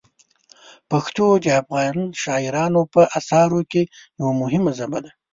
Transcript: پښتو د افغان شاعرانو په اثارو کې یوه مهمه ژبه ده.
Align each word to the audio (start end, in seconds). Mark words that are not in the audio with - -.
پښتو 0.91 1.25
د 1.43 1.47
افغان 1.61 1.97
شاعرانو 2.23 2.81
په 2.93 3.01
اثارو 3.19 3.61
کې 3.71 3.81
یوه 4.19 4.33
مهمه 4.41 4.71
ژبه 4.79 4.99
ده. 5.03 5.11